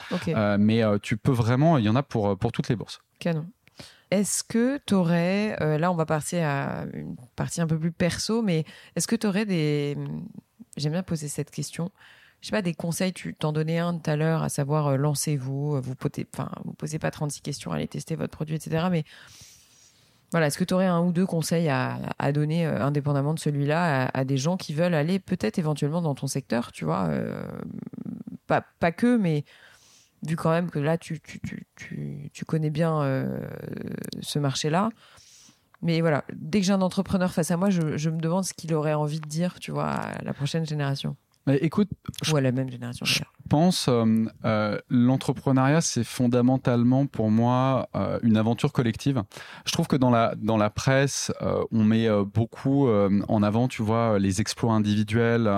[0.60, 3.00] mais tu peux vraiment, il y en a pour, pour toutes les bourses.
[3.20, 3.46] Canon.
[4.10, 8.42] Est-ce que tu aurais, là on va passer à une partie un peu plus perso,
[8.42, 9.98] mais est-ce que tu aurais des...
[10.78, 11.92] J'aime bien poser cette question
[12.48, 14.96] je sais pas, des conseils, tu t'en donnais un tout à l'heure, à savoir euh,
[14.96, 16.26] lancez-vous, euh, vous posez,
[16.64, 18.88] vous posez pas 36 questions, allez tester votre produit, etc.
[18.90, 19.04] Mais
[20.32, 24.10] voilà, est-ce que tu aurais un ou deux conseils à, donner, euh, indépendamment de celui-là,
[24.14, 27.10] à, des gens qui veulent aller peut-être éventuellement dans ton secteur, tu vois
[28.48, 29.44] pas, que, mais
[30.26, 31.20] vu quand même que là, tu
[32.46, 33.30] connais bien
[34.22, 34.88] ce marché-là.
[35.82, 38.54] Mais voilà, dès que j'ai un entrepreneur face à moi, je, je me demande ce
[38.54, 41.18] qu'il aurait envie de dire, tu vois, à la prochaine génération
[41.56, 41.90] écoute,
[42.32, 43.06] ou à la même génération.
[43.06, 49.24] Je pense euh, euh, l'entrepreneuriat c'est fondamentalement pour moi euh, une aventure collective.
[49.66, 51.32] Je trouve que dans la dans la presse
[51.72, 55.50] on met beaucoup en avant, tu vois, les exploits individuels.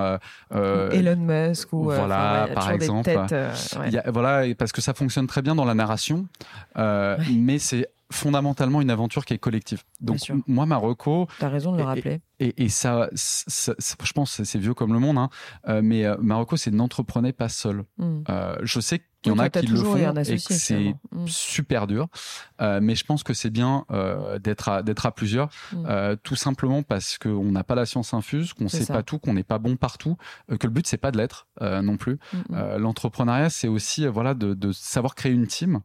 [0.52, 3.10] Elon Musk ou voilà par exemple.
[4.08, 6.28] voilà parce que ça fonctionne très bien dans la narration,
[6.75, 9.84] mais c'est fondamentalement une aventure qui est collective.
[10.02, 11.28] Donc moi, Marocco...
[11.38, 12.22] Tu as raison de le rappeler.
[12.39, 15.30] Et, ça, je pense, c'est vieux comme le monde, hein,
[15.67, 17.84] euh, mais euh, Marocco, c'est n'entreprenez pas seul.
[17.98, 18.22] Hmm.
[18.30, 21.28] Euh, je sais il y en a qui le font et c'est mm.
[21.28, 22.08] super dur.
[22.62, 25.86] Euh, mais je pense que c'est bien euh, d'être à, d'être à plusieurs, mm.
[25.88, 29.34] euh, tout simplement parce qu'on n'a pas la science infuse, qu'on sait pas tout, qu'on
[29.34, 30.18] n'est pas bon partout,
[30.52, 32.18] euh, que le but c'est pas de l'être euh, non plus.
[32.34, 35.82] Mm, l'entrepreneuriat c'est aussi voilà de, de, savoir créer une team.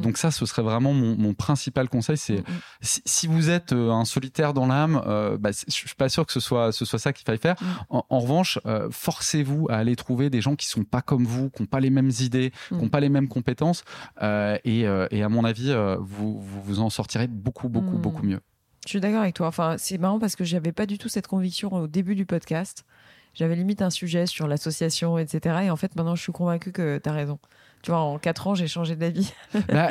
[0.00, 2.16] donc ça, ce serait vraiment mon, mon principal conseil.
[2.16, 2.44] C'est
[2.80, 5.00] si, si, vous êtes un solitaire dans l'âme,
[5.40, 7.56] bah, je suis pas sûr que ce soit ce soit ça qu'il faille faire.
[7.90, 8.58] En, en, revanche,
[8.90, 11.90] forcez-vous à aller trouver des gens qui sont pas comme vous, qui n'ont pas les
[11.90, 12.90] mêmes idées qui n'ont mm.
[12.90, 13.84] pas les mêmes compétences.
[14.22, 18.00] Euh, et, euh, et, à mon avis, euh, vous, vous, en sortirez beaucoup, beaucoup, mm.
[18.00, 18.40] beaucoup mieux.
[18.84, 19.48] Je suis d'accord avec toi.
[19.48, 22.84] Enfin, c'est marrant parce que j'avais pas du tout cette conviction au début du podcast.
[23.34, 25.64] J'avais limite un sujet sur l'association, etc.
[25.64, 27.38] Et en fait, maintenant, je suis convaincue que tu as raison
[27.82, 29.32] tu vois, en 4 ans, j'ai changé d'avis.
[29.68, 29.88] bah,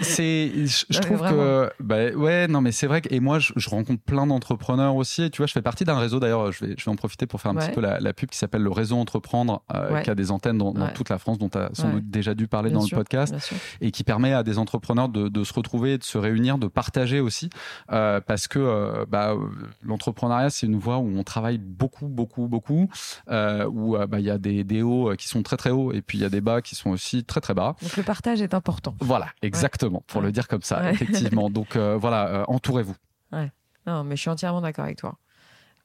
[0.00, 4.02] c'est, je, trouve que, bah, ouais, non, mais c'est vrai que, et moi, je, rencontre
[4.02, 5.24] plein d'entrepreneurs aussi.
[5.24, 7.26] Et tu vois, je fais partie d'un réseau, d'ailleurs, je vais, je vais en profiter
[7.26, 10.14] pour faire un petit peu la, pub qui s'appelle le réseau Entreprendre, euh, qui a
[10.14, 12.82] des antennes dans, toute la France, dont tu as sans doute déjà dû parler dans
[12.82, 13.34] le podcast,
[13.80, 17.20] et qui permet à des entrepreneurs de, de, se retrouver, de se réunir, de partager
[17.20, 17.50] aussi,
[17.92, 19.34] euh, parce que euh, bah,
[19.82, 22.88] l'entrepreneuriat, c'est une voie où on travaille beaucoup, beaucoup, beaucoup,
[23.28, 26.18] où bah, il y a des, des hauts qui sont très, très hauts, et puis
[26.18, 27.76] il y a des bas qui sont aussi très très bas.
[27.80, 28.96] Donc le partage est important.
[29.00, 31.50] Voilà, exactement, pour le dire comme ça, effectivement.
[31.58, 32.96] Donc euh, voilà, euh, entourez-vous.
[33.32, 33.52] Ouais.
[33.86, 35.16] Non, mais je suis entièrement d'accord avec toi.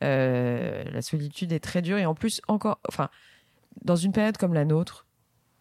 [0.04, 3.10] Euh, la solitude est très dure et en plus encore, enfin,
[3.84, 5.06] dans une période comme la nôtre,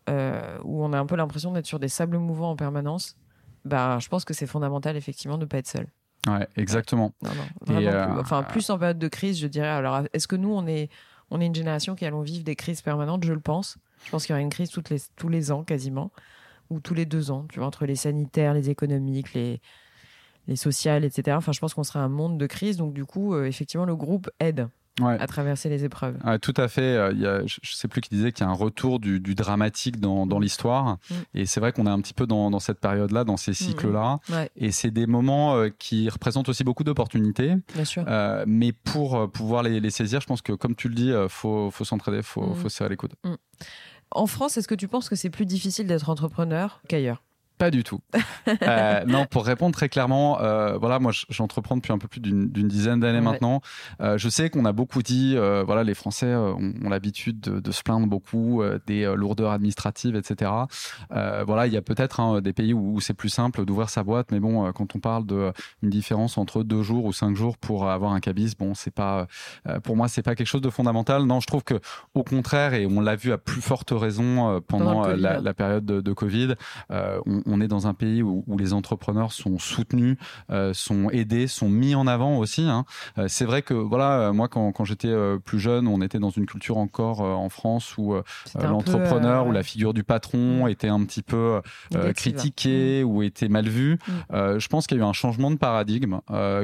[0.09, 3.17] où on a un peu l'impression d'être sur des sables mouvants en permanence,
[3.65, 5.87] bah, je pense que c'est fondamental effectivement de ne pas être seul.
[6.29, 7.13] Ouais, exactement.
[7.67, 9.69] enfin, plus en période de crise, je dirais.
[9.69, 10.91] Alors, est-ce que nous, on est,
[11.31, 13.25] on est une génération qui allons vivre des crises permanentes?
[13.25, 13.79] Je le pense.
[14.05, 16.11] Je pense qu'il y aura une crise toutes les, tous les ans quasiment,
[16.71, 19.61] ou tous les deux ans, tu vois, entre les sanitaires, les économiques, les,
[20.49, 21.37] les sociales, etc.
[21.37, 22.77] Enfin, je pense qu'on sera un monde de crise.
[22.77, 24.69] Donc, du coup, euh, effectivement, le groupe aide.
[25.01, 26.19] à traverser les épreuves.
[26.43, 26.83] tout à fait.
[26.83, 29.01] Euh, il y a, je ne sais plus qui disait qu'il y a un retour
[29.01, 30.43] du, du dramatique dans, dans mm.
[30.43, 30.85] l'histoire.
[30.85, 31.15] Mm.
[31.35, 33.55] Et c'est vrai qu'on est un petit peu dans, dans cette période-là, dans ces mm,
[33.55, 34.19] cycles-là.
[34.57, 37.55] Et c'est des moments euh, qui représentent aussi beaucoup d'opportunités.
[37.75, 38.05] Bien sûr.
[38.47, 41.71] mais pour pouvoir les, les, saisir, je pense que, comme tu le dis, il faut,
[41.71, 43.15] faut s'entraider, il faut, faut serrer les coudes.
[44.15, 47.23] En France, est-ce que tu penses que c'est plus difficile d'être entrepreneur qu'ailleurs?
[47.63, 48.01] Pas du tout.
[48.63, 52.49] Euh, non, pour répondre très clairement, euh, voilà, moi j'entreprends depuis un peu plus d'une
[52.69, 53.61] dizaine d'années maintenant.
[54.01, 57.71] Euh, je sais qu'on a beaucoup dit, voilà, les Français ont, ont l'habitude de, de,
[57.71, 60.51] se plaindre beaucoup des lourdeurs administratives, etc.
[61.11, 64.03] voilà, il y a peut-être hein, des pays où, où c'est plus simple d'ouvrir sa
[64.03, 67.57] boîte, mais bon, quand on parle de une différence entre deux jours ou cinq jours
[67.59, 69.29] pour avoir un cabis, bon, c'est pas,
[69.85, 71.25] pour moi, c'est pas quelque chose de fondamental.
[71.25, 71.79] Non, je trouve que
[72.15, 76.01] au contraire, et on l'a vu à plus forte raison pendant la, la, période de,
[76.01, 76.55] de Covid,
[76.91, 80.17] on on est dans un pays où, les entrepreneurs sont soutenus,
[80.73, 82.63] sont aidés, sont mis en avant aussi.
[82.63, 82.85] Hein.
[83.27, 85.13] c'est vrai que voilà, moi quand, quand j'étais
[85.45, 88.15] plus jeune, on était dans une culture encore en France où
[88.55, 90.69] l'entrepreneur ou la figure du patron mm.
[90.69, 91.61] était un petit peu
[92.15, 93.09] critiqué mm.
[93.09, 93.99] ou était mal vu.
[94.31, 94.59] Mm.
[94.59, 96.21] je pense qu'il y a eu un changement de paradigme,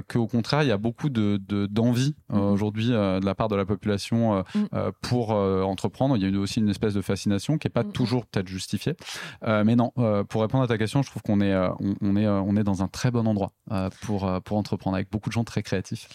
[0.09, 4.45] qu'au contraire il y a beaucoup de d'envie aujourd'hui de la part de la population
[5.01, 6.17] pour entreprendre.
[6.17, 8.95] Il y a eu aussi une espèce de fascination qui n'est pas toujours peut-être justifiée.
[9.45, 11.69] Euh, mais non, euh, pour répondre à ta je trouve qu'on est, euh,
[12.01, 13.53] on, est, on est dans un très bon endroit
[14.03, 16.09] pour, pour entreprendre avec beaucoup de gens très créatifs.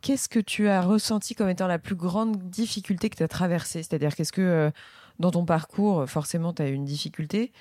[0.00, 3.82] Qu'est-ce que tu as ressenti comme étant la plus grande difficulté que tu as traversée?
[3.82, 4.72] C'est-à-dire, qu'est-ce que
[5.20, 7.52] dans ton parcours, forcément, tu as eu une difficulté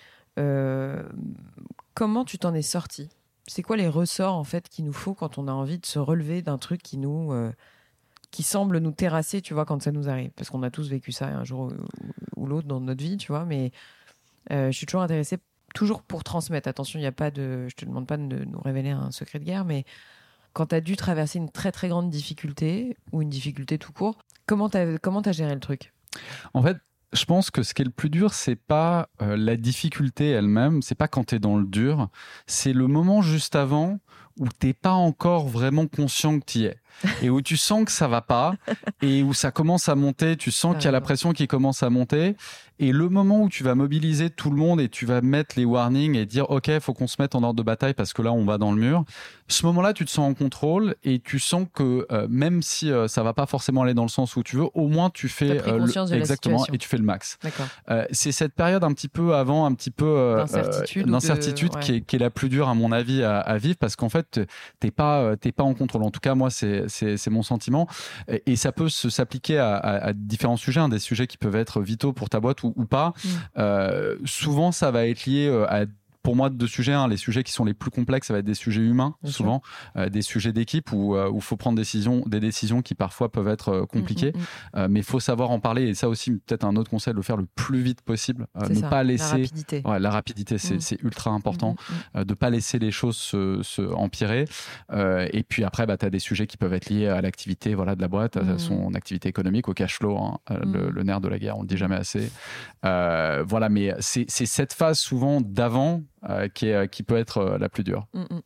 [1.94, 3.10] Comment tu t'en es sorti
[3.48, 6.00] C'est quoi les ressorts en fait qu'il nous faut quand on a envie de se
[6.00, 7.32] relever d'un truc qui nous
[8.32, 10.32] qui semble nous terrasser, tu vois, quand ça nous arrive?
[10.32, 11.72] Parce qu'on a tous vécu ça un jour
[12.38, 13.46] ou, l'autre dans notre vie, tu vois.
[13.46, 13.72] Mais
[14.52, 15.38] euh, je suis toujours intéressée,
[15.74, 16.68] toujours pour transmettre.
[16.68, 17.68] Attention, il n'y a pas de.
[17.70, 19.86] Je te demande pas de nous révéler un secret de guerre, mais
[20.54, 24.18] quand tu as dû traverser une très très grande difficulté, ou une difficulté tout court,
[24.46, 25.94] comment tu as, comment as géré le truc?
[26.54, 26.78] En fait,
[27.14, 30.82] je pense que ce qui est le plus dur, c'est pas euh, la difficulté elle-même,
[30.82, 32.10] c'est pas quand tu es dans le dur,
[32.48, 34.00] c'est le moment juste avant
[34.40, 36.81] où t'es pas encore vraiment conscient que tu y es
[37.22, 38.54] et où tu sens que ça va pas
[39.02, 41.84] et où ça commence à monter, tu sens qu'il y a la pression qui commence
[41.84, 42.36] à monter
[42.82, 45.66] et le moment où tu vas mobiliser tout le monde et tu vas mettre les
[45.66, 48.34] warnings et dire OK, faut qu'on se mette en ordre de bataille parce que là
[48.34, 49.06] on va dans le mur.
[49.48, 53.08] Ce moment-là, tu te sens en contrôle et tu sens que euh, même si euh,
[53.08, 55.62] ça va pas forcément aller dans le sens où tu veux, au moins tu fais
[55.68, 57.38] euh, exactement et tu fais le max.
[58.12, 60.44] c'est cette période un petit peu avant, un petit peu
[61.06, 63.96] d'incertitude qui, est, qui, est, la plus dure à mon avis à, à vivre parce
[63.96, 64.42] qu'en fait
[64.80, 66.02] t'es pas t'es pas en contrôle.
[66.02, 67.88] En tout cas, moi c'est c'est mon sentiment.
[68.46, 72.30] Et, ça peut s'appliquer à, différents sujets, hein, des sujets qui peuvent être vitaux pour
[72.30, 73.14] ta boîte ou, pas.
[73.24, 73.30] Mm.
[73.58, 75.86] Euh, souvent, ça va être lié euh, à
[76.24, 76.94] pour moi deux sujets.
[76.94, 77.08] Hein.
[77.08, 79.62] Les sujets qui sont les plus complexes, ça va être des sujets humains, souvent,
[79.96, 83.48] euh, des sujets d'équipe où il euh, faut prendre décision, des décisions qui parfois peuvent
[83.48, 84.34] être euh, compliquées.
[84.34, 84.92] Mm, mm, mm.
[84.92, 85.88] mais il faut savoir en parler.
[85.88, 88.48] Et ça aussi, peut-être un autre conseil, de le faire le plus vite possible.
[88.56, 89.24] ne pas laisser.
[89.24, 89.82] La rapidité.
[89.86, 91.76] Ouais, la rapidité, c'est ultra important.
[92.16, 94.46] de pas laisser les choses se, se empirer.
[94.92, 97.96] et puis après, bah, tu as des sujets qui peuvent être liés à l'activité voilà,
[97.96, 101.28] de la boîte, à son activité économique, au cash flow, hein, le, le, nerf de
[101.28, 102.32] la guerre, on le dit jamais assez.
[102.84, 107.70] voilà, mais c'est cette phase souvent d'avant euh, qui, est, qui peut être euh, la
[107.70, 108.08] plus dure.
[108.14, 108.42] Mm, mm.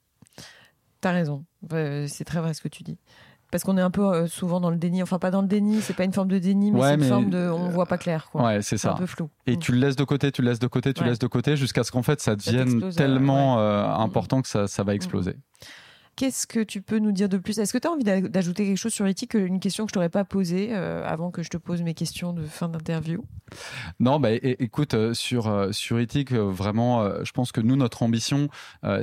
[1.01, 2.97] T'as raison, c'est très vrai ce que tu dis.
[3.51, 5.81] Parce qu'on est un peu euh, souvent dans le déni, enfin pas dans le déni,
[5.81, 8.27] c'est pas une forme de déni, mais c'est une forme de, on voit pas clair.
[8.31, 8.43] Quoi.
[8.43, 8.93] Ouais, c'est ça.
[8.93, 9.29] Un peu flou.
[9.45, 9.59] Et mm.
[9.59, 11.55] tu le laisses de côté, tu le laisses de côté, tu le laisses de côté,
[11.55, 15.35] jusqu'à ce qu'en fait ça devienne tellement important que ça, ça va exploser.
[16.15, 17.59] Qu'est-ce que tu peux nous dire de plus?
[17.59, 20.07] Est-ce que tu as envie d'ajouter quelque chose sur l'éthique, une question que je t'aurais
[20.07, 23.25] pas posée euh, avant que je te pose mes questions de fin d'interview?
[23.99, 28.47] Non, bah écoute, euh, sur euh, sur éthique, vraiment, je pense que nous notre ambition,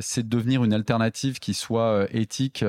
[0.01, 2.65] c'est de devenir une alternative qui soit éthique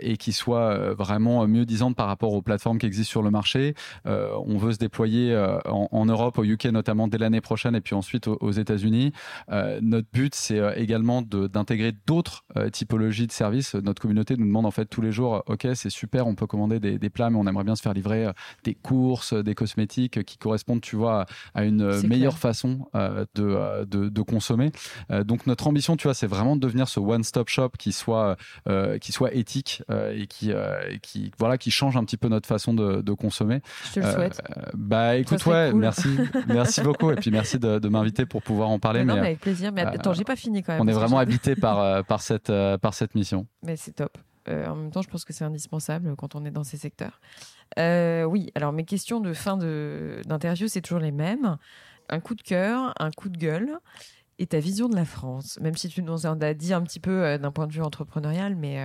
[0.00, 3.74] et qui soit vraiment mieux disante par rapport aux plateformes qui existent sur le marché.
[4.04, 5.36] on veut se déployer
[5.66, 9.12] en, Europe, au UK notamment dès l'année prochaine, et puis ensuite aux, aux États-Unis.
[9.82, 14.86] notre but, c'est également d'intégrer d'autres typologies de services notre communauté nous demande en fait
[14.86, 17.76] tous les jours, ok, c'est super, on peut commander des, plats, mais on aimerait bien
[17.76, 18.32] se faire livrer euh,
[18.64, 24.22] des courses, des cosmétiques qui correspondent, tu vois, à une meilleure façon euh, de, de,
[24.22, 24.72] consommer.
[25.10, 28.36] Euh, donc notre ambition, tu vois, c'est vraiment de devenir ce one-stop shop qui soit
[29.00, 30.52] qui soit éthique et qui
[31.02, 33.60] qui voilà qui change un petit peu notre façon de, consommer.
[33.88, 34.42] Je te le souhaite.
[34.74, 36.08] bah écoute, ouais, merci,
[36.48, 39.04] merci beaucoup et puis merci de, m'inviter pour pouvoir en parler.
[39.04, 39.72] Mais, non, mais avec plaisir.
[39.72, 40.82] Mais attends, j'ai pas fini quand même.
[40.82, 42.52] On est vraiment habité par par cette
[42.82, 43.46] par cette mission.
[43.66, 44.18] Mais c'est top.
[44.48, 47.20] Euh, en même temps, je pense que c'est indispensable quand on est dans ces secteurs.
[47.78, 51.56] Euh, oui, alors mes questions de fin d'interview, c'est toujours les mêmes.
[52.08, 53.78] Un coup de cœur, un coup de gueule
[54.38, 55.58] et ta vision de la France.
[55.60, 57.82] Même si tu nous en as dit un petit peu euh, d'un point de vue
[57.82, 58.80] entrepreneurial, mais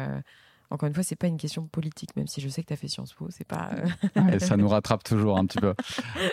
[0.72, 2.78] encore une fois, c'est pas une question politique, même si je sais que tu as
[2.78, 3.72] fait Sciences Po, c'est pas.
[4.40, 5.76] ça nous rattrape toujours un petit peu.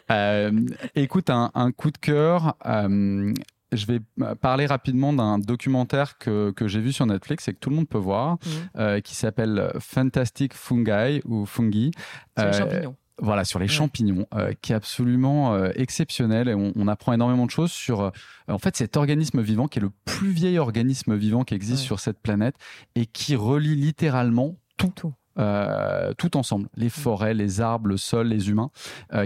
[0.95, 2.57] écoute, un, un, coup de cœur
[3.73, 4.01] je vais
[4.41, 7.89] parler rapidement d'un documentaire que, que j'ai vu sur Netflix et que tout le monde
[7.89, 8.49] peut voir, mmh.
[8.79, 11.91] euh, qui s'appelle Fantastic Fungi ou Fungi.
[12.39, 12.97] Sur les euh, champignons.
[13.21, 17.73] Voilà, sur les champignons, euh, qui est absolument exceptionnel et on, apprend énormément de choses
[17.73, 18.13] sur,
[18.47, 21.99] en fait, cet organisme vivant qui est le plus vieil organisme vivant qui existe sur
[21.99, 22.55] cette planète
[22.95, 24.93] et qui relie littéralement tout.
[24.95, 25.15] tout
[26.17, 28.71] tout ensemble, les forêts, les arbres, le sol, les humains,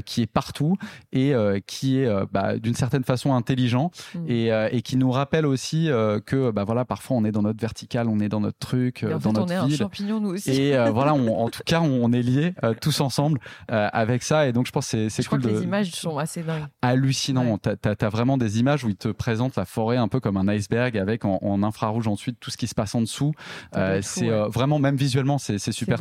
[0.05, 0.77] qui est partout
[1.13, 1.35] et
[1.67, 4.25] qui est bah, d'une certaine façon intelligent mm.
[4.29, 5.89] et, et, qui nous rappelle aussi
[6.27, 9.33] que bah, voilà, parfois on est dans notre verticale, on est dans notre truc, dans
[9.33, 10.51] notre on est un champignon nous aussi.
[10.51, 14.73] Et voilà, en tout cas, on, est liés tous ensemble avec ça et donc je
[14.73, 15.41] pense que c'est cool.
[15.41, 16.67] Crois que les images sont assez dingues.
[16.83, 17.59] Hallucinant.
[17.59, 20.49] Tu as, vraiment des images où ils te présentent la forêt un peu comme un
[20.49, 23.33] iceberg avec en, infrarouge ensuite tout ce qui se passe en dessous.
[23.77, 26.01] Euh, c'est euh, vraiment, même visuellement, c'est super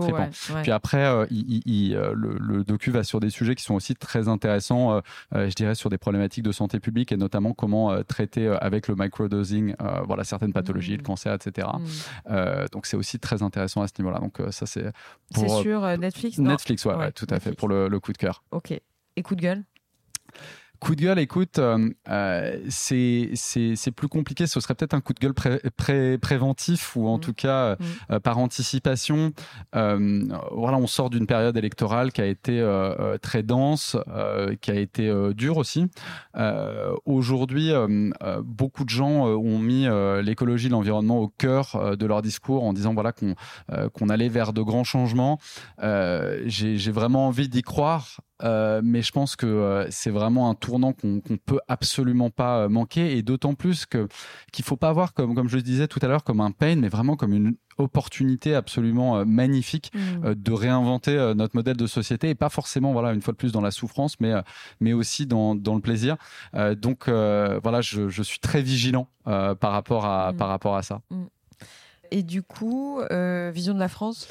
[0.63, 5.01] Puis après, euh, le, docu va sur des sujets qui sont aussi très intéressants,
[5.33, 9.75] je dirais, sur des problématiques de santé publique et notamment comment traiter avec le microdosing
[10.05, 11.03] voilà, certaines pathologies, le mmh.
[11.03, 11.67] cancer, etc.
[11.73, 12.65] Mmh.
[12.71, 14.19] donc c'est aussi très intéressant à ce niveau-là.
[14.19, 14.91] Donc ça, c'est
[15.35, 18.43] C'est sur Netflix Netflix, ouais, tout à fait, pour le, le coup de cœur.
[18.51, 18.71] Ok.
[19.15, 19.63] Et coup de gueule?
[20.81, 24.47] Coup de gueule, écoute, euh, euh c'est plus compliqué.
[24.47, 27.21] Ce serait peut-être un coup de gueule pré, préventif ou en mmh.
[27.21, 27.77] tout cas mmh.
[28.13, 29.31] euh, par anticipation.
[29.75, 32.41] Euh, voilà, on sort d'une période électorale qui a été
[33.21, 33.95] très dense,
[34.61, 35.85] qui a été dure aussi.
[37.05, 37.71] Aujourd'hui,
[38.43, 39.87] beaucoup de gens ont mis
[40.23, 43.35] l'écologie, l'environnement au cœur de leur discours en disant voilà qu'on
[43.93, 45.39] qu'on allait vers de grands changements.
[45.79, 48.17] J'ai vraiment envie d'y croire.
[48.43, 52.59] Euh, mais je pense que euh, c'est vraiment un tournant qu'on ne peut absolument pas
[52.61, 54.07] euh, manquer et d'autant plus que
[54.51, 56.75] qu'il faut pas voir comme comme je le disais tout à l'heure comme un pain
[56.75, 60.33] mais vraiment comme une opportunité absolument magnifique mmh.
[60.35, 63.61] de réinventer notre modèle de société et pas forcément voilà une fois de plus dans
[63.61, 64.33] la souffrance mais
[64.81, 66.17] mais aussi dans, dans le plaisir
[66.77, 70.37] donc voilà je, je, suis très vigilant par rapport à mmh.
[70.37, 71.23] par rapport à ça mmh.
[72.11, 73.01] et du coup
[73.51, 74.27] vision de la France?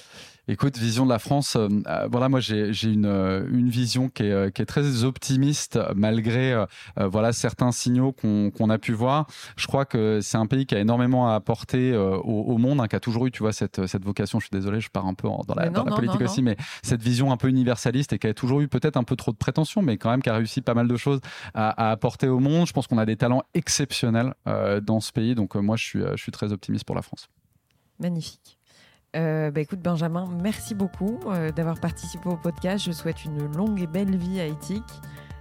[0.51, 4.25] Écoute, vision de la France, euh, euh, voilà, moi j'ai une, euh, une vision qui
[4.25, 6.65] est, qui est très optimiste malgré
[6.97, 9.29] voilà certains signaux qu'on a pu voir.
[9.57, 12.97] Je crois que c'est un pays qui a énormément à apporter au, monde, hein, qui
[12.97, 14.41] a toujours eu, tu vois, cette, cette vocation.
[14.41, 17.03] Je suis désolé, je pars un peu dans la, dans la politique aussi, mais cette
[17.03, 19.83] vision un peu universaliste et qui a toujours eu peut-être un peu trop de prétention,
[19.83, 21.21] mais quand même qui a réussi pas mal de choses
[21.55, 22.67] à, à apporter au monde.
[22.67, 24.35] Je pense qu'on a des talents exceptionnels
[24.83, 27.29] dans ce pays, donc moi je suis, je suis très optimiste pour la France.
[28.01, 28.60] Magnifique.
[29.17, 32.85] Euh, bah écoute Benjamin, merci beaucoup euh, d'avoir participé au podcast.
[32.85, 34.85] Je souhaite une longue et belle vie à Éthique.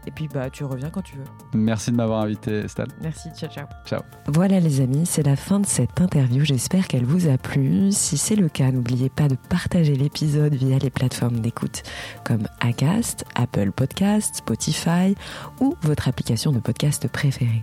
[0.07, 1.25] Et puis, bah, tu reviens quand tu veux.
[1.53, 2.87] Merci de m'avoir invité, Estelle.
[3.01, 3.65] Merci, ciao, ciao.
[3.85, 4.01] Ciao.
[4.27, 6.43] Voilà, les amis, c'est la fin de cette interview.
[6.45, 7.91] J'espère qu'elle vous a plu.
[7.91, 11.83] Si c'est le cas, n'oubliez pas de partager l'épisode via les plateformes d'écoute
[12.23, 15.15] comme Acast, Apple Podcast, Spotify
[15.59, 17.61] ou votre application de podcast préférée.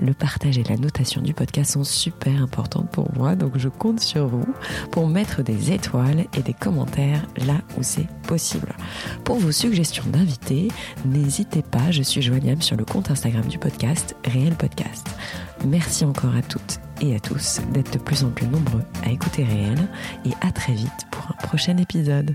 [0.00, 4.00] Le partage et la notation du podcast sont super importantes pour moi, donc je compte
[4.00, 4.46] sur vous
[4.90, 8.74] pour mettre des étoiles et des commentaires là où c'est possible.
[9.24, 10.68] Pour vos suggestions d'invités,
[11.04, 15.08] n'hésitez je suis joignable sur le compte Instagram du podcast, Réel Podcast.
[15.66, 19.44] Merci encore à toutes et à tous d'être de plus en plus nombreux à écouter
[19.44, 19.88] Réel
[20.24, 22.34] et à très vite pour un prochain épisode.